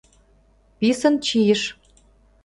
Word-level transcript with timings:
Писын 0.77 1.15
чийыш. 1.25 1.61